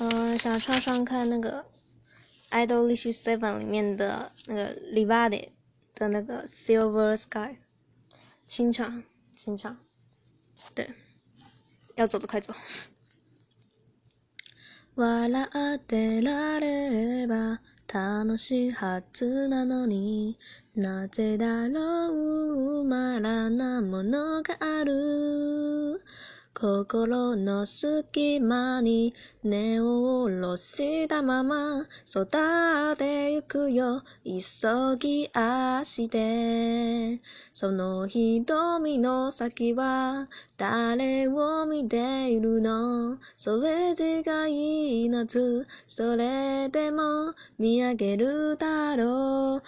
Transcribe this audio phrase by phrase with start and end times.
[0.00, 1.64] 嗯，想唱唱看那个《
[2.66, 5.50] Idolish Seven》里面的那个 Livade
[5.94, 7.56] 的那个 Silver Sky，
[8.46, 9.02] 清唱，
[9.34, 9.76] 清唱，
[10.74, 10.90] 对，
[11.96, 12.54] 要走的快走。
[14.94, 16.90] 笑ってられ
[17.20, 20.36] れば楽しいはずなのに
[20.74, 22.08] なぜだろ
[22.80, 25.71] うまらなものがある
[26.63, 32.25] 心の隙間に根を下ろしたまま育
[32.93, 34.01] ってゆくよ。
[34.23, 37.19] 急ぎ足で。
[37.53, 43.17] その瞳の先は誰を見ているの？
[43.35, 49.63] それ違いなずそれでも見上げるだろう。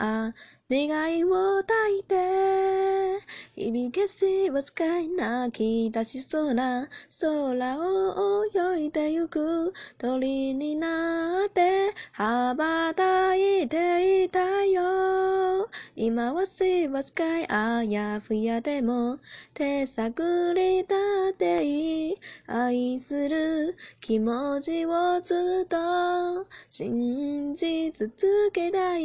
[0.00, 0.32] あ
[0.70, 3.18] 願いを抱いて
[3.56, 6.88] 響けしわずかい泣き出しそうな
[7.20, 15.68] 空を泳いでゆく鳥になって羽ばたいていたよ。
[16.00, 19.18] 今はしわずかいあやふやでも
[19.52, 20.94] 手探りだ
[21.30, 28.12] っていい愛する気持ちをずっと信じ続
[28.52, 29.02] けたい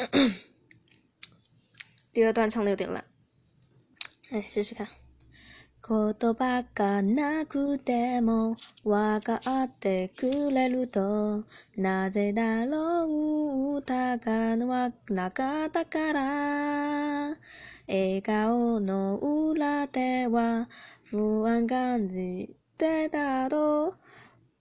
[2.14, 3.04] 第二段唱的有点烂，
[4.30, 5.03] 哎，试试看。
[5.86, 11.44] 言葉がなくても分かってくれると
[11.76, 17.36] なぜだろう歌がなかったから。
[17.86, 20.70] 笑顔の裏では
[21.04, 23.94] 不安感じてたと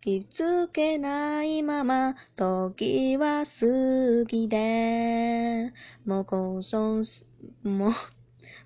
[0.02, 5.72] 気づけないまま時は過ぎて
[6.06, 7.02] もう今生
[7.64, 7.94] も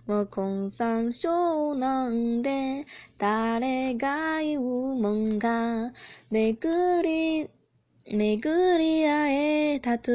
[0.08, 2.86] うもう今山椒なんで
[3.18, 4.62] 誰が言う
[4.96, 5.94] もんが
[6.30, 7.50] 巡り
[8.10, 9.36] 巡り会
[9.76, 10.12] えたと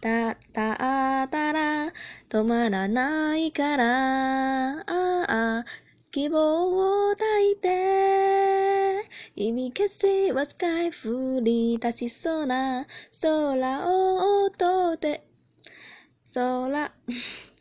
[0.00, 1.92] だったら
[2.30, 5.64] 止まらないからああ
[6.10, 9.04] 希望を抱いて
[9.36, 12.86] 響けしわずかい降り出しそうな
[13.20, 15.22] 空を音で
[16.34, 16.92] 空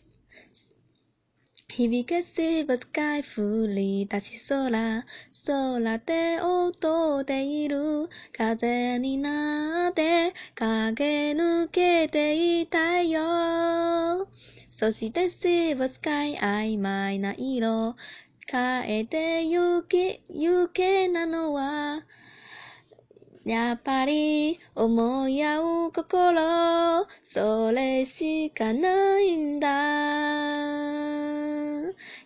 [1.77, 5.05] 響けしわずかい降り出し空
[5.45, 8.09] 空で踊っている。
[8.35, 14.27] 風になって駆け抜けていたよ。
[14.71, 17.95] そしてしわずかい曖昧な色。
[18.51, 22.01] 変えてゆけ、ゆけなのは
[23.45, 27.05] やっぱり思い合う心。
[27.21, 31.36] それしかないんだ。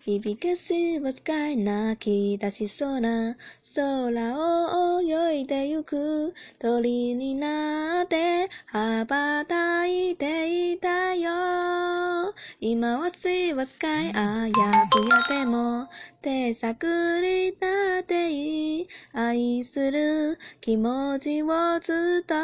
[0.04, 3.36] 響かしわずかい泣き出しそうな
[3.76, 12.34] 空を泳いでゆく鳥になって羽ばたいていたよ。
[12.60, 14.52] 今はしわずかいあや
[14.90, 15.88] ふやでも
[16.20, 22.34] 手探りだっていい愛する気持ちをずっと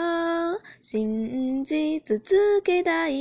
[0.80, 3.18] 信じ続けたい。